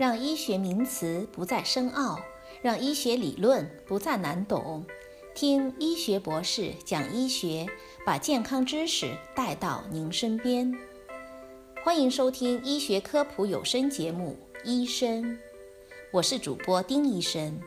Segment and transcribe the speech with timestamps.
[0.00, 2.18] 让医学名词不再深奥，
[2.62, 4.82] 让医学理论不再难懂。
[5.34, 7.66] 听医学博士讲医学，
[8.02, 10.74] 把健康知识带到您身边。
[11.84, 15.22] 欢迎收听医学科普有声节目《医生》，
[16.10, 17.60] 我是主播丁医生。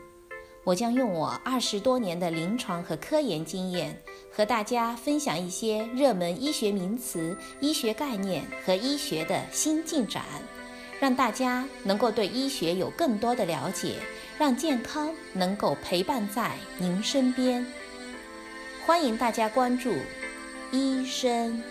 [0.64, 3.96] 我将用我二十多年的临床和科研经验，
[4.32, 10.24] 和大家分享一些热门医学名词、医学概念和医学的新进展，
[11.00, 13.96] 让大家能够对医学有更多的了解，
[14.38, 17.66] 让健康能够陪伴在您身边。
[18.86, 19.92] 欢迎大家关注
[20.70, 21.62] 医生。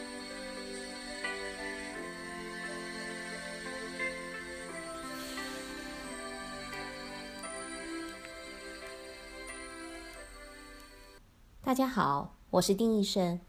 [11.63, 13.40] 大家好，我是丁医生。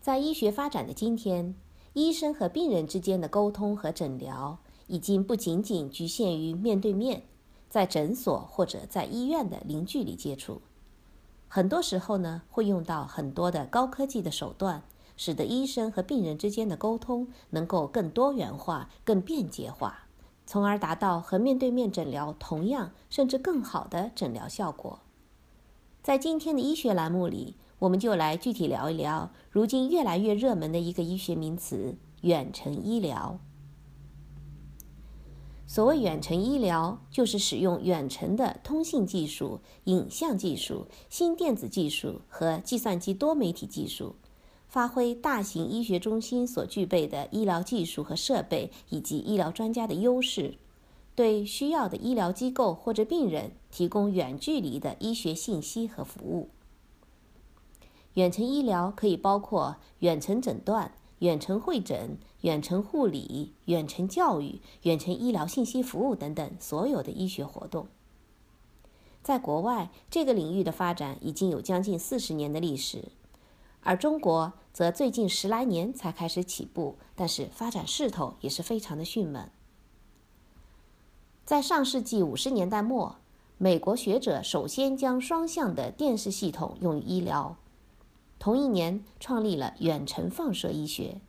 [0.00, 1.54] 在医学发展的今天，
[1.94, 7.22] 医生和病人之间的沟通和诊疗已经不仅仅局限于面对面，
[7.70, 10.60] 在诊所或者在医院的零距离接触。
[11.46, 14.82] 很多时候呢，会用到很多的高科技的手段，
[15.16, 20.06] 使得医生和病人之间的沟通能够更多元化、更便捷化，
[20.44, 24.98] 从而达到和面对面诊疗同样甚至更好的诊疗效果。
[26.02, 27.54] 在今天的医学栏目里，
[27.84, 33.38] 我们就来具体聊一聊如今越来越热门的一个医学名词——远程医疗。
[35.66, 44.14] 所谓远程医疗，就是使用远程的通信技术、影像技术、新电子技术和计算机多媒体技术，
[44.66, 50.54] 发挥大型医学中心所具备的医疗技术和设备以及医疗专家的优势。
[51.14, 56.48] 对需要的医疗机构或者病人提供远距离的医学信息和服务。
[58.14, 67.88] 远程医疗可以包括远程诊断、远程会诊、远程护理、远程教育、远程医疗信息服务等等所有的医学活动。
[69.22, 73.08] 在国外，这个领域的发展已经有将近四十年的历史，
[73.82, 79.48] 而中国则最近十来年才开始起步，但是发展势头也是非常的迅猛。
[81.44, 83.16] 在上世纪五十年代末，
[83.58, 87.56] 美国学者首先将双向的电视系统用于医疗。
[88.44, 91.22] 同一年，创立了远程放射医学。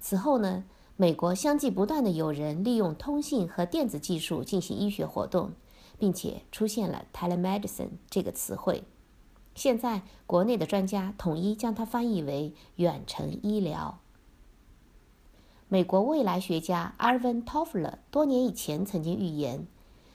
[0.00, 0.64] 此后呢，
[0.96, 5.52] 美国相继不断的有人利用通信和电子技术进行医学活动，
[5.98, 8.84] 并且出现了 “telemedicine” 这个词汇。
[9.54, 13.98] 现在，国内的专家统一将它翻译为远程医疗。
[15.68, 19.66] 美国未来学家 Arvin Toffler 多年以前曾经预言，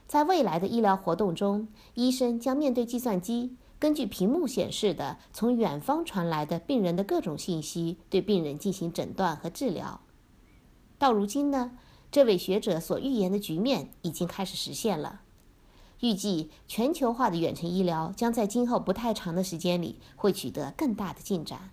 [0.08, 10.00] 在未来的医疗活动中，医生将面对计算机，根据屏幕显示的从远方传来的病人的各种信息，对病人进行诊断和治疗。
[10.98, 11.78] 到如今呢，
[12.10, 15.20] 这位学者所预言的局面已经开始实现了。
[16.00, 21.72] 预计全球化的远程医疗将在今后不太长的时间里会取得更大的进展。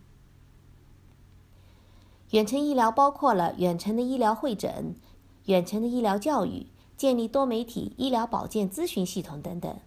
[2.30, 4.96] 远程医疗包括了远程的医疗会诊、
[5.44, 6.66] 远程的医疗教育、
[6.96, 9.78] 建立多媒体医疗保健咨询系统等等。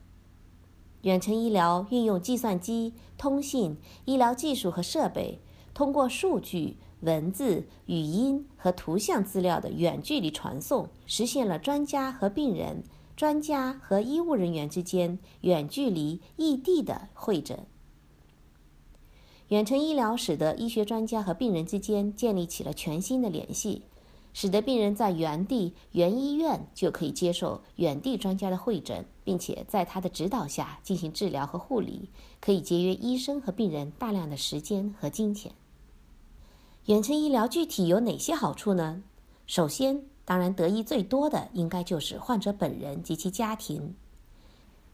[1.03, 5.39] 远程医疗运用计算机、通信、医疗技术和设备，
[5.73, 12.83] 通过数据、文字、语音和图像资料的远距离传送，实现了专家和病人、
[13.17, 17.65] 专家和医务人员之间远距离、异地的会诊。
[19.49, 23.83] 远程医疗使得医学专家和病人之间建立起了全新的联系，
[24.33, 32.09] 使得病人在原地原医院就可以接受远地专家的会诊，并且在他的指导下进行治疗和护理，
[32.41, 35.51] 可以节约医生和病人大量的时间和金钱。
[36.87, 39.03] 远程医疗具体有哪些好处呢？
[39.45, 43.95] 首先，当然得益最多的应该就是患者本人及其家庭。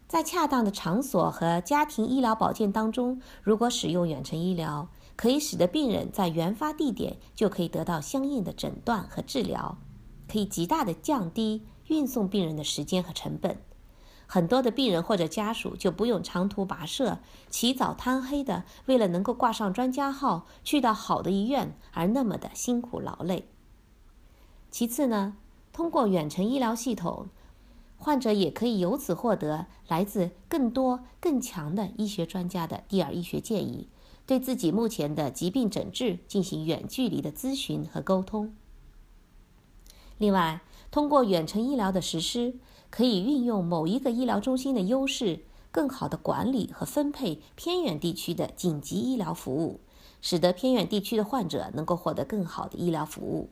[0.07, 4.89] 在恰当的场所和家庭医疗保健当中，如果使用远程医疗，
[5.19, 9.78] 可以使得病人在原发地点就可以得到相应的诊断和治疗，
[10.29, 13.58] 可以极大的降低运送病人的时间和成本。
[14.28, 23.49] 很多的病人或者家属就不用长途跋涉、起早贪黑的，为了能够挂上专家号去到好的医院而那么的辛苦劳累。
[24.72, 25.35] 其次呢，
[25.73, 27.28] 通过远程医疗系统。
[28.02, 33.90] 患者也可以由此获得来自更多、更强的医学专家的第二医学建议，
[34.29, 38.53] 对自己目前的疾病诊治进行远距离的咨询和沟通。
[40.20, 40.61] 另外，
[40.91, 42.53] 通过远程医疗的实施，
[42.91, 45.40] 可以运用某一个医疗中心的优势，
[45.72, 49.79] 更好地管理和分配偏远地区的紧急医疗服务，
[50.22, 53.49] 使得偏远地区的患者能够获得更好的医疗服务。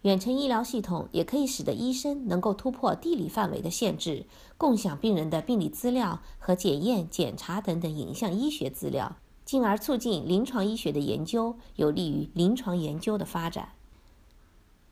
[0.00, 4.24] 远程医疗系统也可以使得医生能够突破地理范围的限制，
[4.56, 13.70] 共享病人的病理资料和检验、检查等等影像医学资料，进而促进临床医学的研究，有利于临床研究的发展。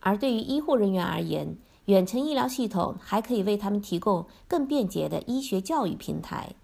[0.01, 1.57] 而对于医护人员而言，
[1.87, 6.55] 远程医疗系统还可以为他们提供更便捷的医学教育平台。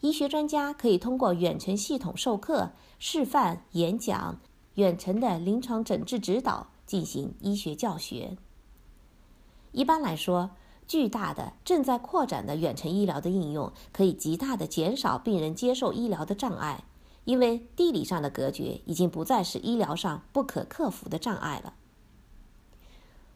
[0.00, 4.38] 医学专家可以通过远程系统授课、示范、演讲、
[4.74, 8.36] 远程的临床诊治指导进行医学教学。
[9.72, 10.50] 一般来说，
[10.86, 16.84] 巨大的正在扩展的远程医疗的应用可以极大的减少病人接受医疗的障碍，
[17.26, 21.74] 因为地理上的隔绝已经不再是医疗上不可克服的障碍了。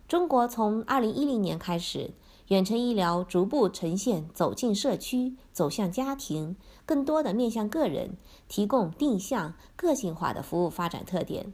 [0.08, 2.14] 中国从二零一零年开始。
[2.48, 8.16] 远程医疗逐步呈现走进社区、走向家庭、更多的面向个人，
[8.48, 11.52] 提供定向、个性化的服务发展特点。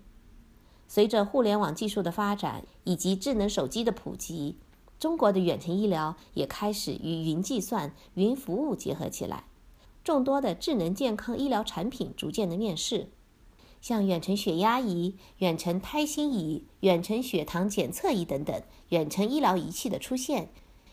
[0.88, 4.56] 随着互联网技术的发展以及智能手机的普及，
[4.99, 9.44] 中国的远程医疗也开始与云计算、云服务结合起来，
[10.06, 13.08] 众多的智能健康医疗产品逐渐的面世，
[13.81, 20.50] 像远程血压仪、远程胎心仪、远程血糖检测仪等等远程医疗仪器的出现。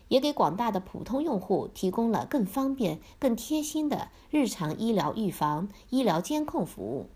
[0.08, 7.08] 也给广大的普通用户提供了更方便、更贴心的日常医疗预防、医疗监控服务。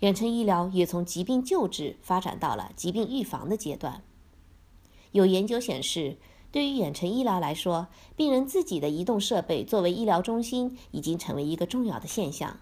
[0.00, 4.02] 远程医疗也从疾病救治发展到了疾病预防的阶段。
[5.12, 6.16] 有研究显示，
[6.50, 12.58] 对于远程医疗来说，病人自己的移动设备作为医疗中心已经成为一个重要的现象。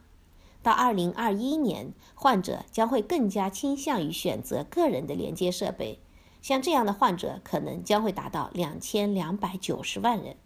[0.62, 6.00] 到2021年，患者将会更加倾向于选择个人的连接设备。
[6.42, 10.36] 像这样的患者可能将会达到两千两百九十万人。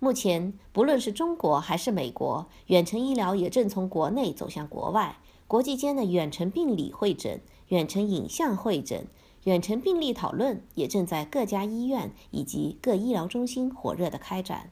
[0.00, 5.18] 目前，不论是中国还是美国，远程医疗也正从国内走向国外。
[5.48, 9.06] 国际间的远程病理会诊、远程影像会诊、
[9.44, 14.70] 远程病例讨论也正在各家医院以及各医疗中心火热的开展。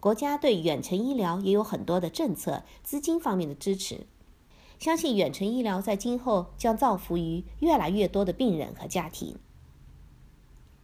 [0.00, 4.06] 国家对远程医疗也有很多的政策、资金方面的支持。
[4.78, 9.36] 相信远程医疗在今后将造福于越来越多的病人和家庭。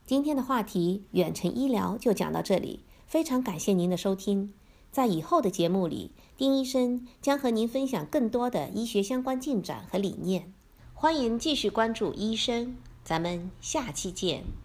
[0.05, 2.81] 今天的话题，远程医疗就讲到这里。
[3.06, 4.53] 非常感谢您的收听，
[4.91, 10.53] 在以后的节目里，丁医生将和您分享更多的医学相关进展和理念。
[10.93, 14.63] 欢迎继续关注医生，咱们下期见。